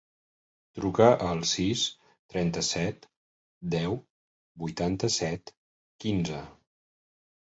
[0.77, 1.81] Truca al sis,
[2.33, 3.05] trenta-set,
[3.75, 3.93] deu,
[4.63, 5.53] vuitanta-set,
[6.05, 6.41] quinze.